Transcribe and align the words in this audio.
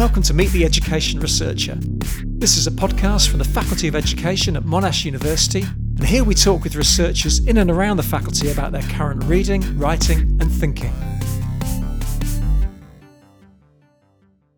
Welcome 0.00 0.22
to 0.22 0.32
Meet 0.32 0.52
the 0.52 0.64
Education 0.64 1.20
Researcher. 1.20 1.76
This 2.24 2.56
is 2.56 2.66
a 2.66 2.70
podcast 2.70 3.28
from 3.28 3.38
the 3.38 3.44
Faculty 3.44 3.86
of 3.86 3.94
Education 3.94 4.56
at 4.56 4.62
Monash 4.62 5.04
University, 5.04 5.60
and 5.60 6.02
here 6.02 6.24
we 6.24 6.34
talk 6.34 6.64
with 6.64 6.74
researchers 6.74 7.40
in 7.40 7.58
and 7.58 7.70
around 7.70 7.98
the 7.98 8.02
faculty 8.02 8.50
about 8.50 8.72
their 8.72 8.80
current 8.84 9.22
reading, 9.24 9.78
writing, 9.78 10.20
and 10.40 10.50
thinking. 10.50 10.90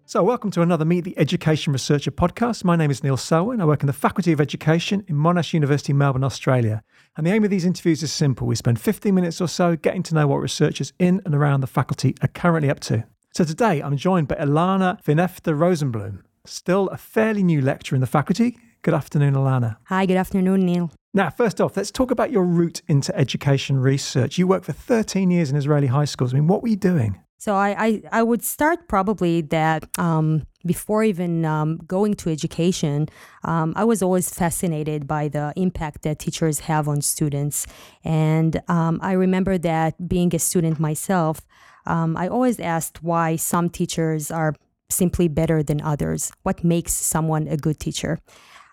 So, 0.05 0.23
welcome 0.23 0.52
to 0.52 0.62
another 0.62 0.84
Meet 0.84 1.02
the 1.02 1.19
Education 1.19 1.72
Researcher 1.72 2.12
podcast. 2.12 2.62
My 2.62 2.77
name 2.77 2.92
is 2.92 3.02
Neil 3.02 3.16
Selwyn. 3.16 3.61
I 3.61 3.64
work 3.64 3.83
in 3.83 3.88
the 3.88 3.92
Faculty 3.92 4.30
of 4.30 4.41
Education 4.41 5.05
in 5.09 5.16
Monash 5.16 5.52
University, 5.52 5.92
Melbourne, 5.92 6.22
Australia. 6.22 6.84
And 7.16 7.27
the 7.27 7.33
aim 7.33 7.42
of 7.42 7.50
these 7.50 7.64
interviews 7.64 8.05
is 8.05 8.12
simple. 8.12 8.47
We 8.47 8.55
spend 8.55 8.80
15 8.80 9.12
minutes 9.12 9.41
or 9.41 9.48
so 9.48 9.74
getting 9.74 10.05
to 10.05 10.14
know 10.14 10.28
what 10.28 10.36
researchers 10.36 10.92
in 11.00 11.20
and 11.24 11.34
around 11.34 11.62
the 11.62 11.66
faculty 11.66 12.14
are 12.22 12.28
currently 12.28 12.70
up 12.70 12.78
to. 12.78 13.06
So 13.34 13.45
today 13.45 13.80
I'm 13.80 13.96
joined 13.96 14.28
by 14.28 14.34
Ilana 14.34 15.02
Finefter-Rosenbluh, 15.02 16.20
still 16.45 16.88
a 16.88 16.98
fairly 16.98 17.42
new 17.42 17.62
lecturer 17.62 17.96
in 17.96 18.02
the 18.02 18.06
faculty. 18.06 18.58
Good 18.82 18.92
afternoon, 18.92 19.32
Ilana. 19.32 19.78
Hi, 19.84 20.05
good 20.05 20.18
afternoon, 20.18 20.66
Neil. 20.66 20.91
Now, 21.14 21.30
first 21.30 21.58
off, 21.58 21.74
let's 21.74 21.91
talk 21.91 22.10
about 22.10 22.30
your 22.30 22.45
route 22.45 22.82
into 22.88 23.16
education 23.16 23.78
research. 23.78 24.36
You 24.36 24.46
worked 24.46 24.66
for 24.66 24.72
13 24.72 25.30
years 25.30 25.50
in 25.50 25.56
Israeli 25.56 25.86
high 25.86 26.05
schools. 26.05 26.34
I 26.34 26.36
mean, 26.36 26.46
what 26.46 26.60
were 26.60 26.68
you 26.68 26.77
doing? 26.77 27.22
So 27.38 27.55
I, 27.55 27.74
I, 27.78 28.02
I 28.12 28.22
would 28.22 28.45
start 28.45 28.86
probably 28.86 29.41
that 29.41 29.88
um, 29.98 30.42
before 30.66 31.02
even 31.02 31.46
um, 31.46 31.78
going 31.86 32.12
to 32.16 32.30
education, 32.30 33.08
um, 33.44 33.72
I 33.77 33.84
was 33.84 34.02
always 34.02 34.28
fascinated 34.28 35.08
by 35.08 35.28
the 35.28 35.55
impact 35.56 36.02
that 36.02 36.19
teachers 36.19 36.61
have 36.61 36.86
on 36.86 37.00
students. 37.00 37.67
And 38.05 38.61
um, 38.69 39.00
I 39.02 39.12
remember 39.12 39.56
that 39.56 40.06
being 40.06 40.34
a 40.34 40.39
student 40.39 40.78
myself, 40.78 41.41
um, 41.86 42.16
I 42.16 42.28
always 42.28 42.61
asked 42.61 43.02
why 43.02 43.36
some 43.36 43.69
teachers 43.69 44.30
are 44.30 44.55
simply 44.91 45.28
better 45.28 45.62
than 45.62 45.80
others. 45.80 46.33
What 46.42 46.62
makes 46.62 46.92
someone 46.92 47.48
a 47.48 47.56
good 47.56 47.80
teacher? 47.80 48.19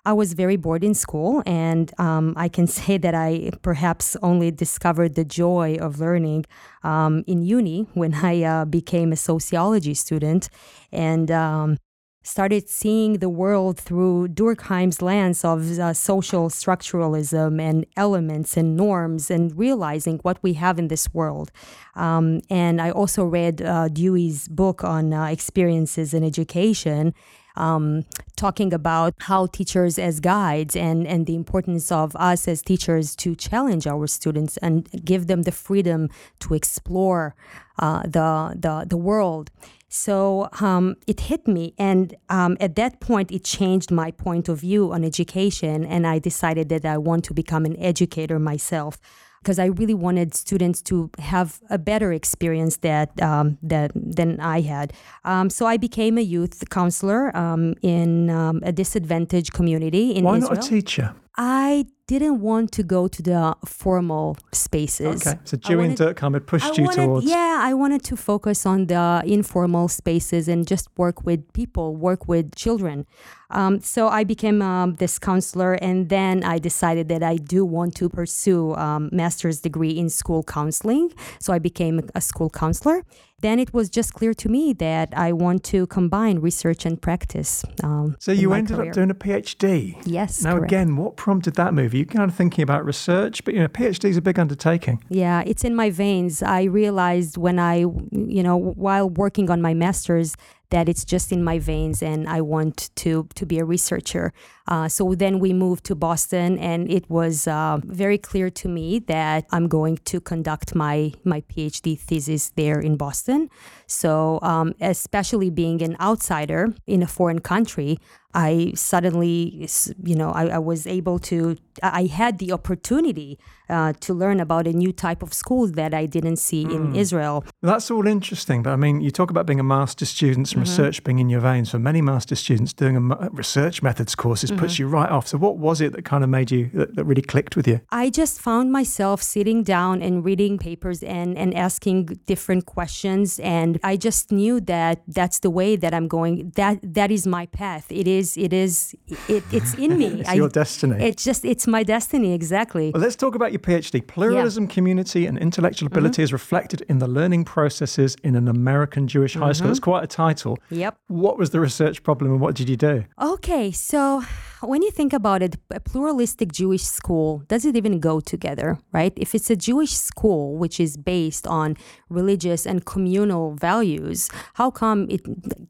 I 0.05 0.13
was 0.13 0.33
very 0.33 0.55
bored 0.55 0.83
in 0.83 0.93
school, 0.93 1.43
and 1.45 1.91
um, 1.99 2.33
I 2.37 2.47
can 2.47 2.67
say 2.79 2.97
that 2.97 3.15
I 3.15 3.51
perhaps 3.61 4.15
only 4.21 4.51
discovered 4.51 5.15
the 5.15 5.25
joy 5.25 5.77
of 5.79 5.99
learning 5.99 6.45
um, 6.83 7.23
in 7.27 7.43
uni 7.43 7.87
when 7.93 8.13
I 8.15 8.43
uh, 8.43 8.65
became 8.65 9.11
a 9.11 9.17
sociology 9.17 9.93
student. 9.93 10.49
And 10.91 11.29
um, 11.31 11.77
started 12.21 12.69
seeing 12.69 13.19
the 13.19 13.29
world 13.29 13.79
through 13.79 14.27
Durkheim's 14.27 15.01
lens 15.01 15.45
of 15.45 15.79
uh, 15.79 15.93
social 15.93 16.49
structuralism 16.49 17.61
and 17.61 17.85
elements 17.95 18.57
and 18.57 18.75
norms 18.75 19.31
and 19.31 19.57
realizing 19.57 20.19
what 20.19 20.37
we 20.43 20.53
have 20.53 20.77
in 20.77 20.89
this 20.89 21.13
world. 21.13 21.51
Um, 21.95 22.41
and 22.49 22.81
I 22.81 22.91
also 22.91 23.23
read 23.23 23.61
uh, 23.61 23.87
Dewey's 23.87 24.47
book 24.47 24.83
on 24.83 25.13
uh, 25.13 25.25
experiences 25.25 26.13
in 26.13 26.23
education. 26.23 27.13
Um, 27.55 28.05
talking 28.37 28.73
about 28.73 29.15
how 29.19 29.47
teachers 29.47 29.99
as 29.99 30.21
guides 30.21 30.77
and, 30.77 31.05
and 31.05 31.25
the 31.25 31.35
importance 31.35 31.91
of 31.91 32.15
us 32.15 32.47
as 32.47 32.61
teachers 32.61 33.17
to 33.17 33.35
challenge 33.35 33.85
our 33.85 34.07
students 34.07 34.55
and 34.57 34.87
give 35.03 35.27
them 35.27 35.41
the 35.41 35.51
freedom 35.51 36.09
to 36.39 36.53
explore 36.53 37.35
uh, 37.77 38.03
the, 38.03 38.55
the, 38.57 38.85
the 38.87 38.95
world. 38.95 39.51
So 39.89 40.49
um, 40.61 40.95
it 41.07 41.19
hit 41.21 41.47
me. 41.47 41.73
And 41.77 42.15
um, 42.29 42.55
at 42.59 42.75
that 42.75 42.99
point, 42.99 43.31
it 43.31 43.43
changed 43.43 43.91
my 43.91 44.11
point 44.11 44.47
of 44.47 44.61
view 44.61 44.93
on 44.93 45.03
education. 45.03 45.83
And 45.83 46.05
I 46.07 46.19
decided 46.19 46.69
that 46.69 46.85
I 46.85 46.97
want 46.97 47.25
to 47.25 47.33
become 47.33 47.65
an 47.65 47.77
educator 47.79 48.39
myself 48.39 48.99
because 49.41 49.57
I 49.57 49.65
really 49.65 49.93
wanted 49.93 50.35
students 50.35 50.81
to 50.83 51.09
have 51.17 51.59
a 51.69 51.77
better 51.77 52.11
experience 52.11 52.77
that, 52.77 53.19
um, 53.21 53.57
that 53.63 53.91
than 53.95 54.39
I 54.39 54.61
had. 54.61 54.93
Um, 55.23 55.49
so 55.49 55.65
I 55.65 55.77
became 55.77 56.17
a 56.17 56.21
youth 56.21 56.69
counselor 56.69 57.35
um, 57.35 57.75
in 57.81 58.29
um, 58.29 58.59
a 58.63 58.71
disadvantaged 58.71 59.53
community 59.53 60.11
in 60.11 60.25
Why 60.25 60.37
Israel. 60.37 60.55
not 60.55 60.65
a 60.65 60.69
teacher? 60.69 61.15
I 61.37 61.85
didn't 62.09 62.41
want 62.41 62.71
to 62.71 62.81
go 62.81 63.07
to 63.07 63.21
the 63.21 63.55
formal 63.65 64.35
spaces. 64.51 65.27
Okay, 65.27 65.39
so 65.43 65.57
Dewey 65.57 65.85
and 65.85 65.97
Durkheim 65.97 66.33
had 66.33 66.47
pushed 66.47 66.65
I 66.65 66.73
you 66.73 66.83
wanted, 66.85 67.05
towards. 67.05 67.25
Yeah, 67.27 67.59
I 67.61 67.75
wanted 67.75 68.03
to 68.09 68.15
focus 68.17 68.65
on 68.65 68.87
the 68.87 69.21
informal 69.25 69.87
spaces 69.87 70.47
and 70.47 70.67
just 70.67 70.87
work 70.97 71.23
with 71.23 71.41
people, 71.53 71.95
work 71.95 72.27
with 72.27 72.55
children. 72.55 73.05
Um, 73.51 73.79
so 73.81 74.07
I 74.07 74.23
became 74.23 74.61
um, 74.61 74.95
this 74.95 75.19
counselor, 75.19 75.73
and 75.73 76.09
then 76.09 76.43
I 76.43 76.57
decided 76.57 77.09
that 77.09 77.21
I 77.21 77.35
do 77.37 77.63
want 77.63 77.95
to 77.95 78.09
pursue 78.09 78.73
um, 78.75 79.09
master's 79.11 79.59
degree 79.61 79.95
in 80.01 80.09
school 80.09 80.43
counseling. 80.43 81.11
So 81.39 81.53
I 81.53 81.59
became 81.59 82.01
a 82.15 82.21
school 82.21 82.49
counselor. 82.49 83.03
Then 83.41 83.59
it 83.59 83.73
was 83.73 83.89
just 83.89 84.13
clear 84.13 84.33
to 84.33 84.49
me 84.49 84.73
that 84.73 85.13
I 85.15 85.31
want 85.31 85.63
to 85.65 85.87
combine 85.87 86.39
research 86.39 86.85
and 86.85 87.01
practice. 87.01 87.63
Um, 87.83 88.15
so 88.19 88.31
you 88.31 88.53
ended 88.53 88.77
career. 88.77 88.89
up 88.89 88.93
doing 88.93 89.09
a 89.09 89.15
PhD. 89.15 90.01
Yes. 90.05 90.43
Now 90.43 90.55
correct. 90.55 90.71
again, 90.71 90.95
what 90.97 91.15
prompted 91.15 91.55
that 91.55 91.73
move? 91.73 91.93
You 91.93 92.05
kind 92.05 92.29
of 92.29 92.35
thinking 92.35 92.63
about 92.63 92.85
research, 92.85 93.43
but 93.43 93.53
you 93.53 93.61
know, 93.61 93.67
PhD 93.67 94.05
is 94.05 94.17
a 94.17 94.21
big 94.21 94.39
undertaking. 94.39 95.03
Yeah, 95.09 95.43
it's 95.45 95.63
in 95.63 95.75
my 95.75 95.89
veins. 95.89 96.43
I 96.43 96.63
realized 96.63 97.37
when 97.37 97.59
I, 97.59 97.77
you 98.11 98.43
know, 98.43 98.57
while 98.57 99.09
working 99.09 99.49
on 99.49 99.61
my 99.61 99.73
master's, 99.73 100.35
that 100.69 100.87
it's 100.87 101.03
just 101.05 101.31
in 101.31 101.43
my 101.43 101.59
veins, 101.59 102.01
and 102.01 102.27
I 102.27 102.41
want 102.41 102.89
to 102.97 103.27
to 103.35 103.45
be 103.45 103.59
a 103.59 103.65
researcher. 103.65 104.33
Uh, 104.67 104.87
so 104.87 105.15
then 105.15 105.39
we 105.39 105.53
moved 105.53 105.83
to 105.85 105.95
Boston, 105.95 106.59
and 106.59 106.91
it 106.91 107.09
was 107.09 107.47
uh, 107.47 107.79
very 107.83 108.17
clear 108.17 108.49
to 108.51 108.67
me 108.69 108.99
that 108.99 109.45
I'm 109.51 109.67
going 109.67 109.97
to 110.05 110.21
conduct 110.21 110.75
my 110.75 111.13
my 111.23 111.41
PhD 111.41 111.97
thesis 111.97 112.51
there 112.55 112.79
in 112.79 112.97
Boston. 112.97 113.49
So 113.89 114.39
um, 114.41 114.73
especially 114.79 115.49
being 115.49 115.81
an 115.81 115.97
outsider 115.99 116.73
in 116.85 117.01
a 117.01 117.07
foreign 117.07 117.39
country, 117.39 117.97
I 118.33 118.73
suddenly, 118.75 119.67
you 120.03 120.15
know, 120.15 120.29
I, 120.29 120.47
I 120.49 120.57
was 120.59 120.85
able 120.85 121.17
to, 121.19 121.57
I 121.81 122.05
had 122.05 122.37
the 122.37 122.51
opportunity 122.51 123.39
uh, 123.69 123.93
to 124.01 124.13
learn 124.13 124.39
about 124.39 124.67
a 124.67 124.73
new 124.73 124.91
type 124.91 125.23
of 125.23 125.33
school 125.33 125.67
that 125.67 125.95
I 125.95 126.05
didn't 126.05 126.35
see 126.35 126.61
in 126.61 126.95
Israel. 126.95 127.43
That's 127.63 127.89
all 127.89 128.05
interesting, 128.05 128.61
but 128.61 128.71
I 128.71 128.75
mean, 128.75 129.01
you 129.01 129.09
talk 129.09 129.31
about 129.31 129.47
being 129.47 129.59
a 129.59 129.63
master's 129.63 130.09
student 130.09 130.51
and 130.51 130.61
research 130.61 131.03
being 131.03 131.17
in 131.17 131.29
your 131.29 131.39
veins. 131.39 131.71
For 131.71 131.79
many 131.79 132.01
master's 132.01 132.39
students, 132.39 132.71
doing 132.71 132.95
a 132.95 132.99
ma- 132.99 133.29
research 133.31 133.81
methods 133.81 134.13
courses 134.13 134.51
puts 134.51 134.77
you 134.77 134.87
right 134.87 135.09
off. 135.09 135.27
So, 135.27 135.37
what 135.37 135.57
was 135.57 135.81
it 135.81 135.93
that 135.93 136.05
kind 136.05 136.23
of 136.23 136.29
made 136.29 136.51
you 136.51 136.69
that, 136.73 136.95
that 136.95 137.05
really 137.05 137.21
clicked 137.21 137.55
with 137.55 137.67
you? 137.67 137.81
I 137.89 138.09
just 138.09 138.39
found 138.39 138.71
myself 138.71 139.23
sitting 139.23 139.63
down 139.63 140.01
and 140.01 140.23
reading 140.23 140.57
papers 140.59 141.01
and, 141.01 141.37
and 141.37 141.53
asking 141.55 142.19
different 142.25 142.65
questions. 142.67 143.39
And 143.39 143.78
I 143.83 143.97
just 143.97 144.31
knew 144.31 144.59
that 144.61 145.01
that's 145.07 145.39
the 145.39 145.49
way 145.49 145.75
that 145.75 145.93
I'm 145.93 146.07
going. 146.07 146.51
That 146.55 146.79
That 146.81 147.11
is 147.11 147.25
my 147.27 147.45
path. 147.47 147.91
It 147.91 148.07
is, 148.07 148.37
it 148.37 148.53
is, 148.53 148.95
it, 149.27 149.43
it's 149.51 149.73
in 149.75 149.97
me. 149.97 150.07
It's 150.19 150.29
I- 150.29 150.33
your 150.33 150.49
destiny. 150.49 151.03
It's 151.03 151.23
just, 151.23 151.45
it's 151.45 151.67
my 151.67 151.83
destiny, 151.83 152.33
exactly. 152.33 152.91
Well, 152.93 153.01
let's 153.01 153.15
talk 153.15 153.35
about 153.35 153.51
your 153.51 153.59
PhD. 153.59 154.05
Pluralism, 154.05 154.67
community, 154.67 155.25
and 155.25 155.37
intellectual 155.37 155.87
mm-hmm. 155.87 155.97
ability 155.97 156.23
is 156.23 156.33
reflected 156.33 156.81
in 156.89 156.99
the 156.99 157.07
learning 157.07 157.45
processes 157.45 158.15
in 158.23 158.35
an 158.35 158.47
American 158.47 159.07
Jewish 159.07 159.35
high 159.35 159.51
school. 159.53 159.65
Mm-hmm. 159.65 159.71
It's 159.71 159.79
quite 159.79 160.03
a 160.03 160.07
title. 160.07 160.57
Yep. 160.71 160.97
What 161.07 161.37
was 161.37 161.51
the 161.51 161.59
research 161.59 162.03
problem 162.03 162.31
and 162.31 162.41
what 162.41 162.55
did 162.55 162.69
you 162.69 162.77
do? 162.77 163.05
Okay, 163.21 163.71
so 163.71 164.23
when 164.67 164.81
you 164.81 164.91
think 164.91 165.13
about 165.13 165.41
it, 165.41 165.55
a 165.71 165.79
pluralistic 165.79 166.51
Jewish 166.51 166.83
school 166.83 167.43
does 167.47 167.65
it 167.65 167.75
even 167.75 167.99
go 167.99 168.19
together, 168.19 168.77
right? 168.91 169.13
If 169.15 169.33
it's 169.33 169.49
a 169.49 169.55
Jewish 169.55 169.93
school 169.93 170.57
which 170.57 170.79
is 170.79 170.97
based 170.97 171.47
on 171.47 171.77
religious 172.09 172.65
and 172.65 172.85
communal 172.85 173.55
values, 173.55 174.29
how 174.55 174.71
come 174.71 175.07
it 175.09 175.21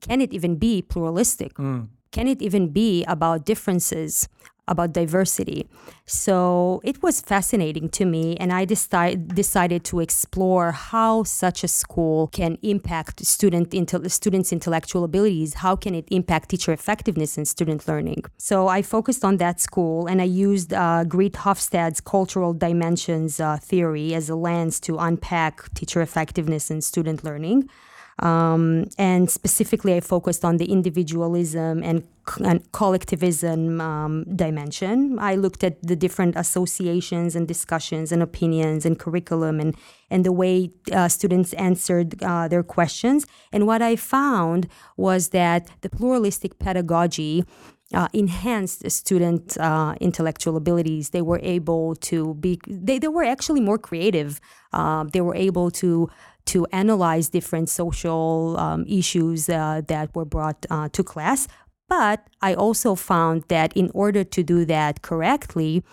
can 0.02 0.22
it 0.22 0.34
even 0.34 0.56
be 0.56 0.82
pluralistic? 0.82 1.58
Hmm. 1.58 1.82
Can 2.12 2.28
it 2.28 2.42
even 2.42 2.70
be 2.70 3.04
about 3.06 3.46
differences, 3.46 4.28
about 4.70 4.94
diversity? 4.94 5.68
So 6.06 6.82
it 6.84 7.04
was 7.04 7.22
fascinating 7.22 7.90
to 7.90 8.06
me, 8.06 8.38
and 8.38 8.52
I 8.54 8.66
deci- 8.66 9.28
decided 9.36 9.84
to 9.86 10.00
explore 10.00 10.72
how 10.72 11.24
such 11.24 11.64
a 11.64 11.68
school 11.68 12.28
can 12.28 12.58
impact 12.62 13.26
student 13.26 13.68
students' 14.12 14.52
intellectual 14.52 15.04
abilities. 15.04 15.56
How 15.66 15.76
can 15.76 15.94
it 15.94 16.08
impact 16.10 16.50
teacher 16.50 16.72
effectiveness 16.72 17.38
and 17.38 17.48
student 17.48 17.88
learning? 17.88 18.24
So 18.38 18.68
I 18.68 18.82
focused 18.82 19.24
on 19.26 19.38
that 19.38 19.60
school, 19.60 20.08
and 20.08 20.22
I 20.22 20.26
used 20.26 20.74
uh, 20.74 21.04
Geert 21.04 21.36
Hofstede's 21.44 22.00
cultural 22.02 22.54
dimensions 22.54 23.40
uh, 23.40 23.58
theory 23.58 24.14
as 24.14 24.30
a 24.30 24.36
lens 24.36 24.80
to 24.82 24.98
unpack 24.98 25.74
teacher 25.74 26.02
effectiveness 26.02 26.72
and 26.72 26.84
student 26.84 27.24
learning. 27.24 27.70
Um, 28.20 28.86
and 28.98 29.30
specifically, 29.30 29.96
I 29.96 30.02
focused 30.02 30.44
on 30.44 30.58
the 30.58 30.72
individualism 30.72 31.84
and, 31.84 32.06
and 32.44 32.70
collectivism 32.72 33.80
um, 33.80 34.26
dimension. 34.36 35.18
I 35.20 35.36
looked 35.36 35.64
at 35.64 35.82
the 35.82 35.96
different 35.96 36.36
associations 36.36 37.36
and 37.36 37.48
discussions 37.48 38.12
and 38.12 38.22
opinions 38.22 38.86
and 38.86 39.00
curriculum 39.00 39.60
and, 39.60 39.76
and 40.10 40.26
the 40.26 40.34
way 40.34 40.72
uh, 40.92 41.08
students 41.08 41.54
answered 41.54 42.22
uh, 42.22 42.48
their 42.48 42.64
questions. 42.64 43.26
And 43.54 43.66
what 43.66 43.82
I 43.82 43.96
found 43.96 44.68
was 44.98 45.30
that 45.30 45.68
the 45.82 45.90
pluralistic 45.90 46.60
pedagogy 46.60 47.46
uh, 47.94 48.08
enhanced 48.14 48.90
student 48.92 49.58
uh, 49.58 49.96
intellectual 50.00 50.56
abilities. 50.56 51.10
They 51.10 51.22
were 51.22 51.40
able 51.42 51.96
to 51.96 52.36
be, 52.36 52.60
they, 52.68 53.00
they 53.00 53.08
were 53.08 53.24
actually 53.24 53.62
more 53.62 53.78
creative. 53.78 54.40
Uh, 54.72 55.06
they 55.12 55.22
were 55.22 55.36
able 55.36 55.72
to 55.72 56.10
to 56.46 56.66
analyze 56.72 57.30
different 57.30 57.70
social 57.70 58.58
um, 58.58 58.84
issues 58.88 59.50
uh, 59.50 59.82
that 59.88 60.16
were 60.16 60.26
brought 60.26 60.66
uh, 60.72 60.90
to 60.90 61.04
class. 61.04 61.48
But 61.88 62.28
I 62.42 62.56
also 62.56 62.96
found 62.96 63.44
that 63.50 63.72
in 63.78 63.92
order 63.94 64.24
to 64.24 64.44
do 64.44 64.66
that 64.66 65.04
correctly, 65.04 65.84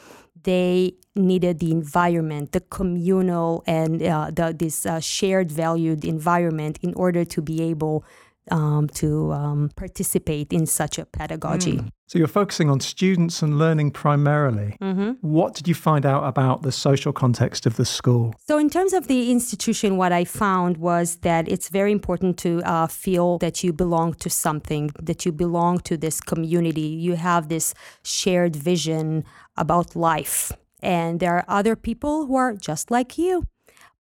they 0.44 0.94
needed 1.14 1.58
the 1.58 1.72
environment, 1.72 2.52
the 2.52 2.60
communal 2.60 3.64
and 3.66 4.02
uh, 4.02 4.31
the, 4.32 4.54
this 4.58 4.87
shared 5.04 5.52
valued 5.52 6.06
environment 6.06 6.78
in 6.81 6.94
order 6.94 7.25
to 7.26 7.42
be 7.42 7.60
able 7.62 8.04
um, 8.50 8.88
to 8.88 9.32
um, 9.32 9.70
participate 9.76 10.52
in 10.52 10.66
such 10.66 10.98
a 10.98 11.04
pedagogy. 11.04 11.78
Mm. 11.78 11.90
So 12.08 12.19
you're 12.19 12.28
focusing 12.28 12.70
on 12.70 12.78
students 12.81 13.43
and 13.43 13.58
learning 13.58 13.90
primarily. 13.90 14.76
Mm-hmm. 14.81 15.12
What 15.22 15.54
did 15.54 15.66
you 15.66 15.75
find 15.75 16.06
out 16.06 16.22
about 16.22 16.62
the 16.62 16.70
social 16.70 17.12
context 17.12 17.66
of 17.66 17.76
the 17.76 17.84
school? 17.84 18.32
So, 18.46 18.58
in 18.58 18.70
terms 18.70 18.93
of 18.93 19.08
the 19.08 19.32
institution, 19.32 19.96
what 19.96 20.12
I 20.12 20.25
found 20.25 20.76
was 20.76 21.16
that 21.16 21.48
it's 21.48 21.69
very 21.69 21.90
important 21.90 22.38
to 22.38 22.62
uh, 22.64 22.87
feel 22.87 23.38
that 23.38 23.64
you 23.64 23.72
belong 23.72 24.14
to 24.14 24.31
something, 24.31 24.92
that 25.02 25.26
you 25.26 25.32
belong 25.32 25.81
to 25.81 25.96
this 25.96 26.20
community. 26.20 26.88
You 27.06 27.16
have 27.16 27.49
this 27.49 27.75
shared 28.04 28.54
vision 28.54 29.25
about 29.56 29.96
life. 29.96 30.52
And 30.82 31.19
there 31.19 31.34
are 31.34 31.44
other 31.49 31.75
people 31.75 32.26
who 32.26 32.37
are 32.37 32.54
just 32.54 32.90
like 32.92 33.19
you. 33.19 33.42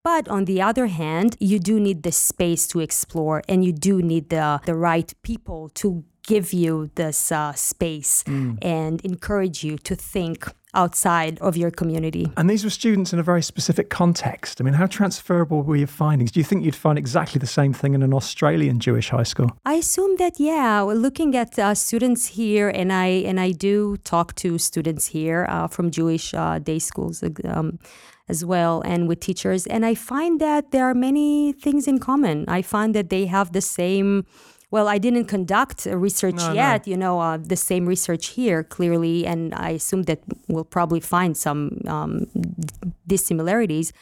But 0.06 0.28
on 0.28 0.44
the 0.44 0.62
other 0.62 0.86
hand, 0.86 1.36
you 1.40 1.58
do 1.58 1.80
need 1.80 2.04
the 2.04 2.12
space 2.12 2.68
to 2.68 2.78
explore 2.78 3.42
and 3.48 3.64
you 3.64 3.72
do 3.72 4.00
need 4.00 4.28
the, 4.28 4.60
the 4.64 4.76
right 4.76 5.12
people 5.22 5.68
to 5.80 6.04
give 6.22 6.52
you 6.52 6.90
this 6.94 7.32
uh, 7.32 7.52
space 7.54 8.22
mm. 8.22 8.56
and 8.62 9.00
encourage 9.04 9.64
you 9.64 9.78
to 9.78 9.96
think 9.96 10.46
outside 10.74 11.40
of 11.40 11.56
your 11.56 11.72
community. 11.72 12.30
And 12.36 12.48
these 12.48 12.62
were 12.62 12.70
students 12.70 13.12
in 13.12 13.18
a 13.18 13.22
very 13.24 13.42
specific 13.42 13.90
context. 13.90 14.60
I 14.60 14.64
mean, 14.64 14.74
how 14.74 14.86
transferable 14.86 15.64
were 15.64 15.74
your 15.74 15.88
findings? 15.88 16.30
Do 16.30 16.38
you 16.38 16.44
think 16.44 16.64
you'd 16.64 16.76
find 16.76 16.98
exactly 16.98 17.40
the 17.40 17.48
same 17.48 17.72
thing 17.72 17.94
in 17.94 18.02
an 18.04 18.14
Australian 18.14 18.78
Jewish 18.78 19.08
high 19.08 19.24
school? 19.24 19.50
I 19.64 19.74
assume 19.74 20.18
that 20.18 20.38
yeah. 20.38 20.82
Looking 20.82 21.34
at 21.34 21.58
uh, 21.58 21.74
students 21.74 22.26
here, 22.26 22.68
and 22.68 22.92
I 22.92 23.08
and 23.28 23.40
I 23.40 23.50
do 23.50 23.96
talk 24.04 24.36
to 24.36 24.58
students 24.58 25.06
here 25.06 25.46
uh, 25.48 25.66
from 25.66 25.90
Jewish 25.90 26.32
uh, 26.32 26.60
day 26.60 26.78
schools. 26.78 27.24
Um, 27.44 27.80
as 28.28 28.44
well 28.44 28.82
and 28.84 29.08
with 29.08 29.20
teachers. 29.20 29.66
And 29.66 29.84
I 29.84 29.94
find 29.94 30.40
that 30.40 30.70
there 30.70 30.84
are 30.84 30.94
many 30.94 31.52
things 31.52 31.86
in 31.86 31.98
common. 31.98 32.44
I 32.48 32.62
find 32.62 32.94
that 32.94 33.10
they 33.10 33.26
have 33.26 33.52
the 33.52 33.60
same 33.60 34.26
well, 34.70 34.88
I 34.88 34.98
didn't 34.98 35.26
conduct 35.26 35.86
research 35.86 36.34
no, 36.34 36.52
yet, 36.52 36.86
no. 36.86 36.90
you 36.90 36.96
know, 36.96 37.20
uh, 37.20 37.36
the 37.36 37.56
same 37.56 37.86
research 37.86 38.30
here 38.30 38.64
clearly, 38.64 39.24
and 39.24 39.54
I 39.54 39.70
assume 39.70 40.02
that 40.04 40.20
we'll 40.48 40.64
probably 40.64 40.98
find 40.98 41.36
some 41.36 41.80
um, 41.86 42.26
dissimilarities. 43.06 43.92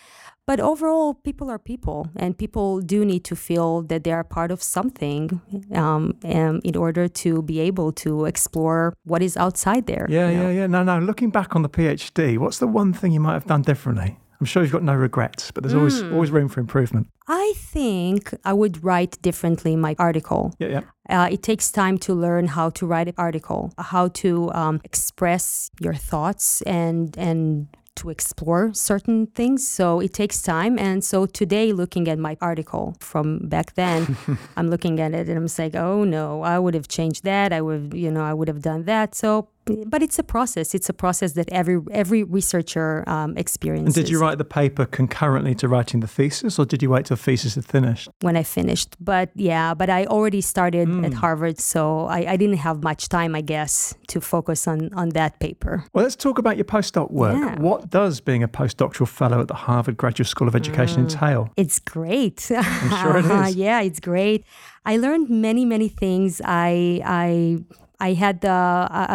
But 0.47 0.61
overall, 0.61 1.15
people 1.15 1.51
are 1.51 1.59
people, 1.59 2.09
and 2.17 2.37
people 2.37 2.81
do 2.81 3.05
need 3.05 3.25
to 3.25 3.37
feel 3.37 3.81
that 3.83 4.05
they 4.05 4.13
are 4.13 4.25
part 4.25 4.51
of 4.51 4.63
something 4.63 5.41
um, 5.75 6.19
in 6.23 6.77
order 6.77 7.09
to 7.09 7.43
be 7.43 7.61
able 7.61 7.93
to 7.93 8.27
explore 8.27 8.93
what 9.05 9.23
is 9.23 9.39
outside 9.39 9.87
there. 9.87 10.07
Yeah, 10.09 10.29
yeah, 10.29 10.43
know? 10.43 10.51
yeah. 10.51 10.67
No, 10.67 10.83
no. 10.83 10.99
Looking 10.99 11.31
back 11.31 11.57
on 11.57 11.63
the 11.63 11.71
PhD, 11.71 12.37
what's 12.37 12.59
the 12.59 12.67
one 12.67 12.93
thing 12.93 13.13
you 13.13 13.21
might 13.21 13.33
have 13.33 13.47
done 13.47 13.63
differently? 13.63 14.19
I'm 14.41 14.47
sure 14.47 14.63
you've 14.63 14.73
got 14.73 14.83
no 14.83 14.95
regrets, 14.95 15.51
but 15.51 15.63
there's 15.63 15.75
mm. 15.75 15.79
always 15.79 16.03
always 16.03 16.31
room 16.31 16.49
for 16.49 16.61
improvement. 16.61 17.09
I 17.29 17.55
think 17.57 18.35
I 18.45 18.53
would 18.53 18.85
write 18.85 19.17
differently 19.23 19.77
my 19.77 19.97
article. 19.99 20.55
Yeah, 20.59 20.69
yeah. 20.69 20.81
Uh, 21.09 21.29
it 21.31 21.43
takes 21.43 21.73
time 21.73 21.97
to 21.99 22.13
learn 22.13 22.49
how 22.49 22.69
to 22.71 22.87
write 22.87 23.09
an 23.09 23.15
article, 23.17 23.73
how 23.79 24.09
to 24.09 24.53
um, 24.53 24.81
express 24.85 25.71
your 25.81 25.95
thoughts 25.95 26.61
and 26.63 27.17
and 27.17 27.69
to 27.97 28.11
explore 28.11 28.73
certain 28.75 29.27
things. 29.29 29.67
So 29.67 30.01
it 30.01 30.13
takes 30.13 30.43
time. 30.43 30.79
And 30.79 31.05
so 31.05 31.27
today, 31.27 31.73
looking 31.73 32.09
at 32.09 32.19
my 32.19 32.37
article 32.41 32.97
from 33.01 33.49
back 33.49 33.75
then, 33.75 34.17
I'm 34.57 34.69
looking 34.69 35.01
at 35.01 35.13
it 35.15 35.29
and 35.29 35.37
I'm 35.39 35.49
saying, 35.49 35.77
oh 35.77 36.05
no, 36.05 36.43
I 36.43 36.59
would 36.59 36.75
have 36.75 36.89
changed 36.89 37.25
that. 37.25 37.53
I 37.53 37.61
would, 37.61 37.95
you 37.95 38.11
know, 38.11 38.23
I 38.23 38.35
would 38.35 38.49
have 38.49 38.63
done 38.63 38.85
that. 38.85 39.15
So 39.15 39.49
but 39.65 40.03
it's 40.03 40.19
a 40.19 40.23
process. 40.23 40.75
It's 40.75 40.89
a 40.89 40.93
process 40.93 41.33
that 41.33 41.49
every 41.51 41.81
every 41.91 42.23
researcher 42.25 43.05
um, 43.07 43.37
experiences. 43.37 43.97
And 43.97 44.07
did 44.07 44.11
you 44.11 44.21
write 44.21 44.39
the 44.39 44.45
paper 44.45 44.87
concurrently 44.87 45.55
to 45.57 45.69
writing 45.69 46.01
the 46.01 46.07
thesis, 46.07 46.59
or 46.59 46.65
did 46.65 46.83
you 46.83 46.91
wait 46.91 47.07
till 47.07 47.17
thesis 47.17 47.55
had 47.55 47.65
finished? 47.65 48.09
When 48.21 48.37
I 48.37 48.43
finished, 48.43 48.97
but 49.01 49.31
yeah, 49.35 49.75
but 49.75 49.91
I 49.91 50.07
already 50.07 50.41
started 50.41 50.89
mm. 50.89 51.07
at 51.07 51.15
Harvard, 51.15 51.59
so 51.61 52.07
I, 52.07 52.33
I, 52.33 52.37
didn't 52.37 52.59
have 52.59 52.83
much 52.83 53.09
time, 53.09 53.35
I 53.35 53.41
guess, 53.41 53.95
to 54.09 54.21
focus 54.21 54.69
on 54.69 54.93
on 54.95 55.11
that 55.11 55.41
paper. 55.41 55.85
Well, 55.93 56.05
let's 56.05 56.17
talk 56.17 56.39
about 56.39 56.57
your 56.57 56.65
postdoc 56.65 57.11
work. 57.11 57.37
Yeah. 57.37 57.61
What 57.61 57.91
does 57.91 58.21
being 58.21 58.43
a 58.43 58.49
postdoctoral 58.49 59.09
fellow 59.09 59.41
at 59.41 59.49
the 59.49 59.55
Harvard 59.55 59.97
Graduate 59.97 60.29
School 60.29 60.49
of 60.49 60.55
Education 60.55 60.99
mm. 61.07 61.13
entail? 61.13 61.51
It's 61.57 61.79
great. 61.79 62.51
I'm 62.51 62.91
sure 63.03 63.17
it 63.19 63.25
is. 63.49 63.57
yeah, 63.57 63.81
it's 63.81 64.01
great. 64.01 64.45
I 64.85 64.99
learned 64.99 65.31
many, 65.31 65.65
many 65.65 65.89
things. 65.89 66.43
I 66.45 67.01
I 67.05 67.59
I 68.05 68.13
had 68.13 68.43
the 68.43 68.59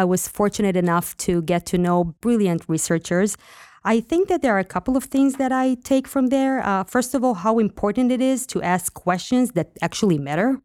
I 0.02 0.04
was 0.04 0.22
fortunate 0.26 0.76
enough 0.84 1.16
to 1.18 1.42
get 1.42 1.62
to 1.66 1.76
know 1.78 1.98
brilliant 2.26 2.62
researchers. 2.66 3.36
I 3.84 4.00
think 4.00 4.22
that 4.28 4.42
there 4.42 4.54
are 4.56 4.64
a 4.68 4.72
couple 4.76 4.96
of 4.96 5.04
things 5.04 5.32
that 5.42 5.52
I 5.52 5.66
take 5.92 6.06
from 6.14 6.24
there. 6.26 6.54
Uh, 6.70 6.82
first 6.94 7.14
of 7.14 7.22
all, 7.24 7.34
how 7.46 7.54
important 7.58 8.10
it 8.10 8.20
is 8.20 8.46
to 8.48 8.60
ask 8.74 8.92
questions 8.92 9.52
that 9.52 9.68
actually 9.80 10.18
matter. 10.18 10.60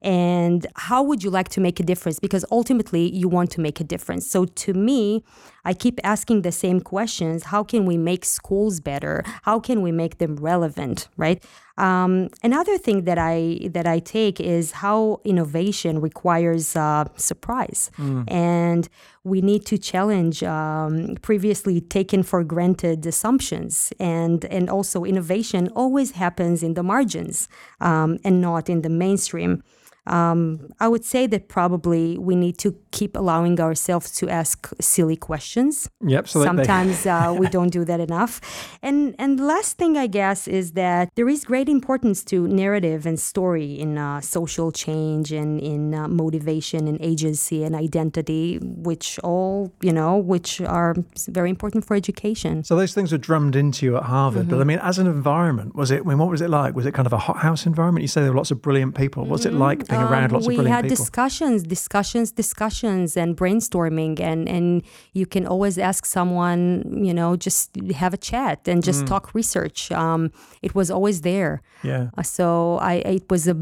And 0.00 0.66
how 0.74 1.00
would 1.04 1.22
you 1.22 1.30
like 1.30 1.48
to 1.50 1.60
make 1.60 1.78
a 1.78 1.84
difference? 1.84 2.18
Because 2.18 2.44
ultimately 2.50 3.04
you 3.20 3.28
want 3.28 3.50
to 3.52 3.60
make 3.60 3.78
a 3.80 3.84
difference. 3.84 4.26
So 4.26 4.44
to 4.64 4.72
me 4.74 5.22
i 5.64 5.72
keep 5.72 6.00
asking 6.02 6.42
the 6.42 6.50
same 6.50 6.80
questions. 6.80 7.44
How 7.44 7.62
can 7.62 7.84
we 7.84 7.96
make 7.96 8.24
schools 8.24 8.80
better? 8.80 9.22
How 9.42 9.60
can 9.60 9.80
we 9.80 9.92
make 9.92 10.18
them 10.18 10.34
relevant 10.36 11.08
right 11.16 11.40
um, 11.78 12.28
another 12.42 12.78
thing 12.78 13.04
that 13.04 13.18
i 13.18 13.58
that 13.70 13.86
i 13.86 13.98
take 13.98 14.40
is 14.40 14.72
how 14.72 15.20
innovation 15.24 16.00
requires 16.00 16.76
uh, 16.76 17.04
surprise. 17.16 17.90
Mm. 17.98 18.24
and 18.30 18.88
we 19.24 19.40
need 19.40 19.64
to 19.66 19.78
challenge 19.78 20.42
um, 20.42 21.16
previously 21.22 21.80
taken 21.80 22.22
for 22.22 22.42
granted 22.42 23.06
assumptions. 23.06 23.92
And 24.00 24.44
and 24.46 24.68
also 24.68 25.04
innovation 25.04 25.68
always 25.76 26.12
happens 26.12 26.62
in 26.62 26.74
the 26.74 26.82
margins 26.82 27.48
um, 27.80 28.18
and 28.24 28.40
not 28.40 28.68
in 28.68 28.82
the 28.82 28.88
mainstream 28.88 29.62
um, 30.06 30.68
I 30.80 30.88
would 30.88 31.04
say 31.04 31.26
that 31.28 31.48
probably 31.48 32.18
we 32.18 32.34
need 32.34 32.58
to 32.58 32.74
keep 32.90 33.16
allowing 33.16 33.60
ourselves 33.60 34.10
to 34.12 34.28
ask 34.28 34.68
silly 34.80 35.16
questions. 35.16 35.88
Yep. 36.04 36.28
So 36.28 36.42
Sometimes 36.42 37.06
uh, 37.14 37.34
we 37.38 37.46
don't 37.48 37.70
do 37.70 37.84
that 37.84 38.00
enough. 38.00 38.40
And 38.82 39.14
and 39.18 39.38
the 39.38 39.44
last 39.44 39.78
thing 39.78 39.96
I 39.96 40.08
guess 40.08 40.48
is 40.48 40.72
that 40.72 41.10
there 41.14 41.28
is 41.28 41.44
great 41.44 41.68
importance 41.68 42.24
to 42.24 42.48
narrative 42.48 43.06
and 43.06 43.18
story 43.18 43.78
in 43.78 43.96
uh, 43.96 44.20
social 44.20 44.72
change 44.72 45.32
and 45.32 45.60
in 45.60 45.94
uh, 45.94 46.08
motivation 46.08 46.88
and 46.88 47.00
agency 47.00 47.62
and 47.62 47.74
identity, 47.76 48.58
which 48.60 49.20
all 49.20 49.72
you 49.80 49.92
know, 49.92 50.16
which 50.16 50.60
are 50.60 50.96
very 51.28 51.50
important 51.50 51.84
for 51.84 51.94
education. 51.94 52.64
So 52.64 52.74
those 52.74 52.92
things 52.92 53.12
were 53.12 53.18
drummed 53.18 53.54
into 53.54 53.86
you 53.86 53.96
at 53.96 54.04
Harvard. 54.04 54.42
Mm-hmm. 54.42 54.50
But 54.50 54.60
I 54.60 54.64
mean, 54.64 54.80
as 54.80 54.98
an 54.98 55.06
environment, 55.06 55.76
was 55.76 55.92
it? 55.92 56.00
I 56.00 56.08
mean, 56.08 56.18
what 56.18 56.28
was 56.28 56.40
it 56.40 56.50
like? 56.50 56.74
Was 56.74 56.86
it 56.86 56.92
kind 56.92 57.06
of 57.06 57.12
a 57.12 57.18
hothouse 57.18 57.66
environment? 57.66 58.02
You 58.02 58.08
say 58.08 58.22
there 58.22 58.32
were 58.32 58.36
lots 58.36 58.50
of 58.50 58.60
brilliant 58.60 58.96
people. 58.96 59.24
What's 59.24 59.46
mm-hmm. 59.46 59.56
it 59.56 59.60
like? 59.60 59.91
Being 59.92 60.02
um, 60.02 60.12
around 60.12 60.32
lots 60.32 60.46
of 60.46 60.54
brilliant 60.54 60.64
people? 60.64 60.64
We 60.64 60.70
had 60.70 60.88
discussions, 60.88 61.58
discussions, 61.76 62.32
discussions, 62.32 63.16
and 63.16 63.36
brainstorming, 63.36 64.14
and 64.20 64.48
and 64.48 64.82
you 65.12 65.26
can 65.34 65.44
always 65.46 65.76
ask 65.78 66.06
someone, 66.06 66.60
you 67.08 67.14
know, 67.18 67.30
just 67.36 67.64
have 68.02 68.12
a 68.14 68.22
chat 68.30 68.58
and 68.70 68.78
just 68.82 69.02
mm. 69.02 69.08
talk 69.12 69.24
research. 69.34 69.78
Um, 69.92 70.30
it 70.62 70.74
was 70.74 70.90
always 70.90 71.20
there. 71.22 71.62
Yeah. 71.82 72.10
Uh, 72.16 72.22
so 72.22 72.78
I, 72.90 72.94
it 73.18 73.26
was 73.30 73.48
a, 73.48 73.56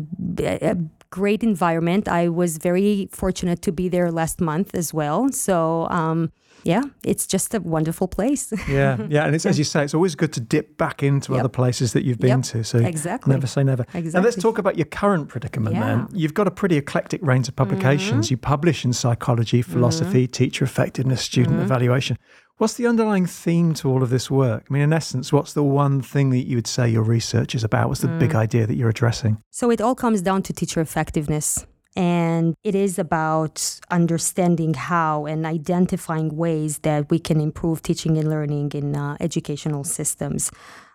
a 0.72 0.76
great 1.10 1.42
environment. 1.42 2.08
I 2.08 2.28
was 2.28 2.58
very 2.58 3.08
fortunate 3.10 3.60
to 3.62 3.72
be 3.72 3.88
there 3.88 4.10
last 4.10 4.40
month 4.40 4.74
as 4.74 4.94
well. 4.94 5.30
So 5.32 5.86
um, 5.90 6.30
yeah, 6.64 6.82
it's 7.04 7.26
just 7.26 7.54
a 7.54 7.60
wonderful 7.60 8.08
place. 8.08 8.52
yeah, 8.68 8.96
yeah, 9.08 9.24
and 9.24 9.34
it's 9.34 9.46
as 9.46 9.58
you 9.58 9.64
say, 9.64 9.84
it's 9.84 9.94
always 9.94 10.14
good 10.14 10.32
to 10.34 10.40
dip 10.40 10.76
back 10.76 11.02
into 11.02 11.32
yep. 11.32 11.40
other 11.40 11.48
places 11.48 11.92
that 11.92 12.04
you've 12.04 12.18
been 12.18 12.38
yep. 12.38 12.42
to. 12.42 12.64
So 12.64 12.78
exactly, 12.78 13.32
never 13.32 13.46
say 13.46 13.64
never. 13.64 13.82
Exactly. 13.94 14.10
Now 14.12 14.20
let's 14.20 14.36
talk 14.36 14.58
about 14.58 14.76
your 14.76 14.86
current 14.86 15.28
predicament. 15.28 15.76
Yeah. 15.76 15.86
Then 15.86 16.08
you've 16.12 16.34
got 16.34 16.46
a 16.46 16.50
pretty 16.50 16.76
eclectic 16.76 17.22
range 17.22 17.48
of 17.48 17.56
publications. 17.56 18.26
Mm-hmm. 18.26 18.34
You 18.34 18.38
publish 18.38 18.84
in 18.84 18.92
psychology, 18.92 19.62
philosophy, 19.62 20.24
mm-hmm. 20.24 20.32
teacher 20.32 20.64
effectiveness, 20.64 21.22
student 21.22 21.56
mm-hmm. 21.56 21.64
evaluation. 21.64 22.18
What's 22.60 22.74
the 22.74 22.86
underlying 22.86 23.24
theme 23.24 23.72
to 23.76 23.88
all 23.88 24.02
of 24.02 24.10
this 24.10 24.30
work? 24.30 24.66
I 24.68 24.72
mean, 24.74 24.82
in 24.82 24.92
essence, 24.92 25.32
what's 25.32 25.54
the 25.54 25.62
one 25.62 26.02
thing 26.02 26.28
that 26.28 26.46
you 26.46 26.58
would 26.58 26.66
say 26.66 26.90
your 26.90 27.02
research 27.02 27.54
is 27.54 27.64
about? 27.64 27.88
What's 27.88 28.02
the 28.02 28.08
mm. 28.08 28.18
big 28.18 28.34
idea 28.34 28.66
that 28.66 28.74
you're 28.74 28.90
addressing? 28.90 29.42
So 29.48 29.70
it 29.70 29.80
all 29.80 29.94
comes 29.94 30.20
down 30.20 30.42
to 30.42 30.52
teacher 30.52 30.82
effectiveness. 30.82 31.64
And 31.96 32.54
it 32.62 32.74
is 32.74 32.98
about 32.98 33.80
understanding 33.90 34.74
how 34.74 35.26
and 35.26 35.44
identifying 35.44 36.36
ways 36.36 36.78
that 36.78 37.10
we 37.10 37.18
can 37.18 37.40
improve 37.40 37.82
teaching 37.82 38.16
and 38.16 38.30
learning 38.30 38.72
in 38.74 38.96
uh, 38.96 39.16
educational 39.18 39.84
systems. 39.84 40.50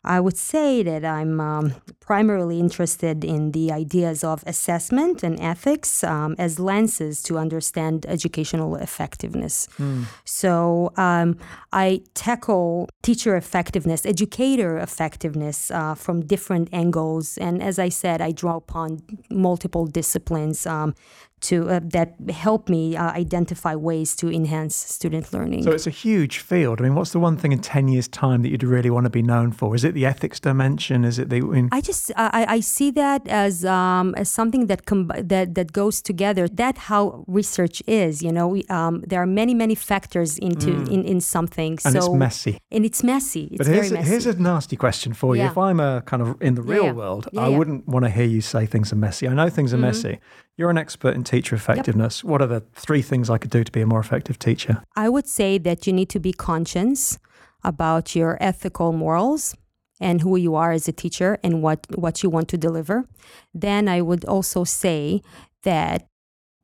I 0.06 0.20
would 0.20 0.38
say 0.38 0.84
that 0.84 1.04
I'm 1.04 1.42
um, 1.42 1.74
primarily 2.06 2.60
interested 2.60 3.26
in 3.26 3.52
the 3.52 3.72
ideas 3.72 4.24
of 4.24 4.44
assessment 4.46 5.24
and 5.24 5.40
ethics 5.40 6.04
um, 6.04 6.36
as 6.38 6.60
lenses 6.60 7.24
to 7.24 7.38
understand 7.38 8.06
educational 8.08 8.76
effectiveness. 8.76 9.68
Mm. 9.80 10.06
So 10.24 10.94
um, 10.98 11.38
I 11.74 12.02
tackle 12.14 12.90
teacher 13.02 13.36
effectiveness, 13.36 14.06
educator 14.06 14.78
effectiveness 14.78 15.72
uh, 15.72 15.96
from 15.96 16.26
different 16.26 16.70
angles. 16.72 17.40
And 17.40 17.64
as 17.64 17.80
I 17.80 17.90
said, 17.90 18.22
I 18.22 18.32
draw 18.32 18.58
upon 18.58 19.02
multiple 19.32 19.88
disciplines 19.88 20.68
um, 20.68 20.94
to 21.42 21.70
uh, 21.70 21.80
that 21.84 22.16
help 22.30 22.70
me 22.70 22.96
uh, 22.96 23.12
identify 23.12 23.76
ways 23.76 24.16
to 24.16 24.32
enhance 24.32 24.76
student 24.76 25.32
learning. 25.34 25.64
So 25.64 25.72
it's 25.72 25.86
a 25.88 25.92
huge 25.92 26.40
field. 26.40 26.80
I 26.80 26.84
mean, 26.86 26.96
what's 26.96 27.12
the 27.12 27.20
one 27.20 27.38
thing 27.38 27.52
in 27.52 27.60
ten 27.60 27.88
years' 27.88 28.08
time 28.08 28.42
that 28.44 28.50
you'd 28.50 28.64
really 28.64 28.90
want 28.90 29.04
to 29.06 29.10
be 29.10 29.22
known 29.22 29.52
for? 29.52 29.76
Is 29.76 29.84
it 29.84 29.94
the 29.94 30.06
ethics 30.06 30.40
dimension? 30.40 31.04
Is 31.06 31.20
it 31.20 31.30
the? 31.30 31.38
I, 31.38 31.40
mean, 31.42 31.70
I 31.72 31.82
just 31.82 32.12
I, 32.16 32.46
I 32.50 32.60
see 32.62 32.90
that 32.92 33.28
as 33.28 33.66
um, 33.66 34.16
as 34.16 34.30
something 34.30 34.68
that 34.68 34.86
com- 34.86 35.12
that 35.18 35.56
that 35.56 35.72
goes 35.74 36.02
together. 36.02 36.48
That 36.48 36.78
how 36.78 37.24
research 37.28 37.84
is. 37.86 38.22
You 38.24 38.32
know, 38.32 38.48
we, 38.48 38.64
um, 38.70 39.04
there 39.06 39.22
are 39.22 39.28
many 39.28 39.54
many 39.54 39.76
factors 39.76 40.38
into 40.40 40.66
Mm. 40.66 40.92
in, 40.92 41.04
in 41.04 41.22
something. 41.22 41.78
and 41.86 41.94
so 41.94 42.00
it's 42.00 42.10
messy. 42.10 42.58
and 42.72 42.86
it's 42.86 43.04
messy. 43.04 43.44
It's 43.52 43.58
But 43.60 43.68
here's 43.68 43.90
very 43.90 44.00
messy. 44.00 44.10
here's 44.10 44.26
a 44.26 44.34
nasty 44.42 44.76
question 44.76 45.14
for 45.14 45.36
you. 45.36 45.44
Yeah. 45.44 45.52
If 45.52 45.58
I'm 45.58 45.80
a 45.80 46.02
kind 46.02 46.22
of 46.24 46.42
in 46.42 46.56
the 46.56 46.62
real 46.64 46.86
yeah. 46.86 46.92
world, 46.92 47.28
Yeah, 47.32 47.42
I 47.42 47.50
wouldn't 47.50 47.88
want 47.88 48.04
to 48.06 48.10
hear 48.12 48.26
you 48.26 48.42
say 48.42 48.66
things 48.66 48.92
are 48.92 48.96
messy. 48.96 49.28
I 49.28 49.34
know 49.34 49.50
things 49.50 49.74
are 49.74 49.78
Mhm. 49.78 49.82
messy. 49.82 50.20
You're 50.58 50.70
an 50.70 50.78
expert 50.78 51.14
in 51.16 51.24
teacher 51.26 51.56
effectiveness. 51.56 52.24
What 52.24 52.42
are 52.42 52.48
the 52.48 52.62
three 52.74 53.02
things 53.02 53.30
I 53.30 53.38
could 53.38 53.52
do 53.52 53.64
to 53.64 53.72
be 53.72 53.82
a 53.82 53.86
more 53.86 54.00
effective 54.00 54.40
teacher? 54.40 54.84
I 54.96 55.10
would 55.10 55.28
say 55.28 55.58
that 55.60 55.86
you 55.86 55.94
need 55.94 56.10
to 56.10 56.20
be 56.20 56.32
conscious 56.32 57.20
about 57.64 58.16
your 58.16 58.38
ethical 58.40 58.94
morals 58.94 59.56
and 60.00 60.22
who 60.22 60.36
you 60.36 60.56
are 60.56 60.72
as 60.72 60.88
a 60.88 60.92
teacher 60.92 61.38
and 61.44 61.62
what, 61.62 61.88
what 61.96 62.22
you 62.22 62.30
want 62.30 62.48
to 62.50 62.58
deliver. 62.58 63.06
Then 63.54 63.88
I 63.88 64.02
would 64.02 64.26
also 64.26 64.64
say 64.64 65.22
that 65.64 66.08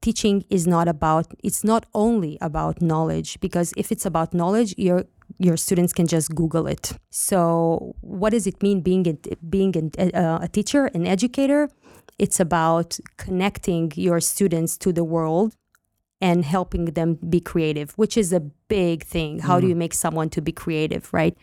teaching 0.02 0.44
is 0.50 0.68
not 0.68 0.88
about 0.88 1.28
it's 1.44 1.64
not 1.64 1.86
only 1.94 2.38
about 2.42 2.82
knowledge 2.82 3.40
because 3.40 3.74
if 3.78 3.92
it's 3.92 4.06
about 4.06 4.34
knowledge 4.34 4.74
your 4.78 5.06
your 5.38 5.56
students 5.56 5.94
can 5.94 6.08
just 6.08 6.34
google 6.34 6.68
it 6.68 6.94
so 7.12 7.94
what 8.02 8.32
does 8.32 8.48
it 8.48 8.62
mean 8.64 8.82
being 8.82 9.08
a, 9.08 9.36
being 9.48 9.74
a, 9.78 10.04
a, 10.04 10.12
uh, 10.12 10.40
a 10.42 10.48
teacher 10.48 10.88
an 10.96 11.06
educator 11.06 11.70
it's 12.18 12.40
about 12.40 13.00
connecting 13.18 13.92
your 13.96 14.20
students 14.20 14.78
to 14.78 14.94
the 14.94 15.04
world 15.04 15.56
and 16.20 16.46
helping 16.46 16.86
them 16.86 17.16
be 17.30 17.40
creative, 17.40 17.94
which 17.98 18.16
is 18.18 18.32
a 18.32 18.40
big 18.68 19.04
thing. 19.04 19.40
How 19.40 19.60
do 19.60 19.66
Mhm. 19.66 19.70
you 19.70 19.76
make 19.76 19.94
someone 19.94 20.30
to 20.30 20.42
be 20.42 20.52
creative, 20.52 21.12
right? 21.12 21.36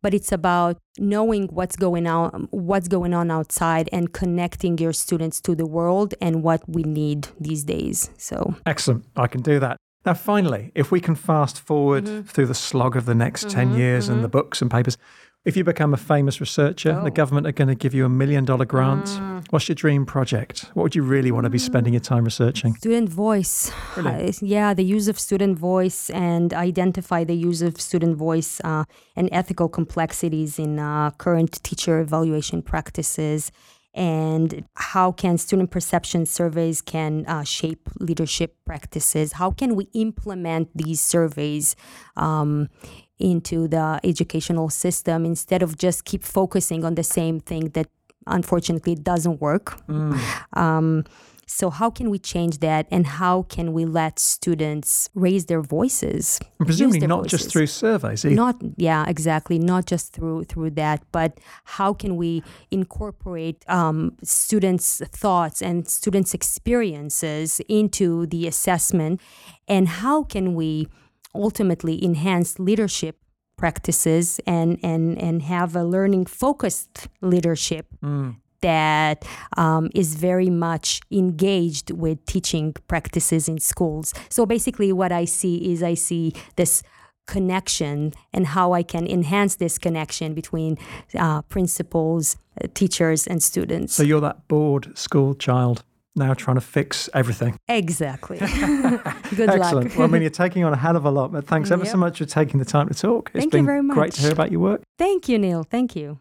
But 0.00 0.14
it's 0.14 0.32
about 0.32 0.78
knowing 0.98 1.48
what's 1.48 1.76
going 1.76 2.06
on, 2.06 2.48
what's 2.50 2.88
going 2.88 3.14
on 3.14 3.30
outside, 3.30 3.88
and 3.92 4.12
connecting 4.12 4.78
your 4.78 4.92
students 4.92 5.40
to 5.42 5.54
the 5.54 5.66
world 5.66 6.14
and 6.20 6.42
what 6.42 6.60
we 6.68 6.82
need 6.82 7.28
these 7.40 7.62
days. 7.64 8.10
So 8.16 8.54
Excellent. 8.66 9.04
I 9.16 9.26
can 9.28 9.42
do 9.42 9.58
that. 9.60 9.76
Now, 10.04 10.14
finally, 10.14 10.72
if 10.74 10.90
we 10.90 11.00
can 11.00 11.14
fast 11.14 11.60
forward 11.60 12.06
Mhm. 12.06 12.26
through 12.26 12.46
the 12.46 12.54
slog 12.54 12.96
of 12.96 13.04
the 13.06 13.14
next 13.14 13.48
10 13.48 13.70
Mhm, 13.70 13.76
years 13.78 14.08
and 14.08 14.18
mhm. 14.18 14.22
the 14.22 14.28
books 14.28 14.60
and 14.60 14.68
papers, 14.70 14.96
if 15.44 15.56
you 15.56 15.64
become 15.64 15.92
a 15.92 15.96
famous 15.96 16.40
researcher, 16.40 16.92
the 16.92 17.10
Oh. 17.10 17.10
government 17.10 17.46
are 17.46 17.52
going 17.52 17.68
to 17.68 17.74
give 17.74 17.94
you 17.94 18.04
a 18.04 18.08
million 18.08 18.44
dollar 18.44 18.64
grant. 18.64 19.06
Mm. 19.06 19.44
What's 19.50 19.68
your 19.68 19.74
dream 19.74 20.06
project? 20.06 20.70
What 20.74 20.82
would 20.84 20.94
you 20.94 21.02
really 21.02 21.32
want 21.32 21.44
to 21.44 21.50
be 21.50 21.58
spending 21.58 21.92
your 21.94 22.00
time 22.00 22.24
researching? 22.24 22.74
student 22.76 23.08
voice. 23.08 23.72
Brilliant. 23.94 24.42
Uh, 24.42 24.46
yeah, 24.46 24.72
the 24.74 24.84
use 24.84 25.08
of 25.08 25.18
student 25.18 25.58
voice 25.58 26.10
and 26.10 26.54
identify 26.54 27.24
the 27.24 27.34
use 27.34 27.60
of 27.60 27.80
student 27.80 28.16
voice 28.16 28.60
uh, 28.64 28.84
and 29.16 29.28
ethical 29.32 29.68
complexities 29.68 30.58
in 30.58 30.78
uh, 30.78 31.10
current 31.18 31.62
teacher 31.64 31.98
evaluation 32.00 32.62
practices 32.62 33.50
and 33.94 34.64
how 34.76 35.12
can 35.12 35.36
student 35.36 35.70
perception 35.70 36.24
surveys 36.24 36.80
can 36.80 37.24
uh, 37.26 37.42
shape 37.44 37.88
leadership 38.00 38.56
practices 38.64 39.32
how 39.34 39.50
can 39.50 39.74
we 39.76 39.88
implement 39.92 40.68
these 40.74 41.00
surveys 41.00 41.76
um, 42.16 42.68
into 43.18 43.68
the 43.68 44.00
educational 44.02 44.70
system 44.70 45.24
instead 45.26 45.62
of 45.62 45.76
just 45.76 46.04
keep 46.04 46.22
focusing 46.24 46.84
on 46.84 46.94
the 46.94 47.02
same 47.04 47.38
thing 47.40 47.68
that 47.70 47.88
unfortunately 48.26 48.94
doesn't 48.94 49.40
work 49.40 49.78
Mm. 49.88 50.18
um, 50.56 51.04
so 51.58 51.64
how 51.80 51.88
can 51.98 52.06
we 52.14 52.18
change 52.32 52.54
that 52.66 52.84
and 52.94 53.04
how 53.20 53.34
can 53.54 53.66
we 53.76 53.84
let 54.00 54.18
students 54.18 54.88
raise 55.24 55.44
their 55.50 55.62
voices 55.78 56.22
And 56.58 56.66
presumably 56.68 57.00
their 57.00 57.08
not 57.16 57.26
just 57.34 57.50
through 57.52 57.66
surveys 57.84 58.20
either. 58.24 58.34
not 58.44 58.56
yeah 58.88 59.02
exactly 59.14 59.58
not 59.72 59.84
just 59.92 60.06
through 60.14 60.40
through 60.50 60.70
that 60.82 60.98
but 61.18 61.30
how 61.76 61.90
can 62.02 62.12
we 62.22 62.42
incorporate 62.70 63.58
um, 63.78 63.98
students 64.22 64.86
thoughts 65.24 65.58
and 65.68 65.76
students 65.88 66.30
experiences 66.34 67.60
into 67.68 68.26
the 68.26 68.46
assessment 68.52 69.20
and 69.68 69.84
how 70.02 70.22
can 70.34 70.46
we 70.54 70.88
ultimately 71.34 71.94
enhance 72.04 72.58
leadership 72.58 73.16
practices 73.56 74.40
and 74.46 74.78
and 74.82 75.04
and 75.26 75.42
have 75.42 75.76
a 75.76 75.84
learning 75.84 76.24
focused 76.26 77.08
leadership 77.20 77.86
Mm. 78.02 78.36
That 78.62 79.24
um, 79.56 79.90
is 79.94 80.14
very 80.14 80.50
much 80.50 81.00
engaged 81.10 81.90
with 81.90 82.24
teaching 82.26 82.74
practices 82.88 83.48
in 83.48 83.58
schools. 83.58 84.14
So 84.28 84.46
basically, 84.46 84.92
what 84.92 85.12
I 85.12 85.24
see 85.26 85.72
is 85.72 85.82
I 85.82 85.94
see 85.94 86.32
this 86.56 86.82
connection 87.26 88.12
and 88.32 88.46
how 88.48 88.72
I 88.72 88.82
can 88.82 89.06
enhance 89.06 89.56
this 89.56 89.78
connection 89.78 90.34
between 90.34 90.76
uh, 91.14 91.42
principals, 91.42 92.36
uh, 92.62 92.66
teachers, 92.74 93.26
and 93.26 93.42
students. 93.42 93.94
So 93.94 94.02
you're 94.02 94.20
that 94.20 94.48
bored 94.48 94.96
school 94.98 95.34
child 95.34 95.84
now 96.14 96.34
trying 96.34 96.56
to 96.56 96.60
fix 96.60 97.08
everything. 97.14 97.56
exactly. 97.68 98.38
Good 98.38 99.48
Excellent. 99.48 99.90
luck. 99.90 99.96
well, 99.96 100.02
I 100.02 100.06
mean, 100.08 100.22
you're 100.22 100.30
taking 100.44 100.64
on 100.64 100.72
a 100.72 100.76
hell 100.76 100.96
of 100.96 101.04
a 101.04 101.10
lot, 101.10 101.32
but 101.32 101.46
thanks 101.46 101.70
ever 101.70 101.84
so 101.84 101.96
much 101.96 102.18
for 102.18 102.26
taking 102.26 102.58
the 102.58 102.66
time 102.66 102.88
to 102.88 102.94
talk. 102.94 103.30
It's 103.34 103.44
Thank 103.44 103.54
you 103.54 103.64
very 103.64 103.82
much. 103.82 103.96
great 103.96 104.12
to 104.14 104.20
hear 104.20 104.32
about 104.32 104.50
your 104.50 104.60
work. 104.60 104.82
Thank 104.98 105.28
you, 105.28 105.38
Neil. 105.38 105.62
Thank 105.62 105.96
you. 105.96 106.18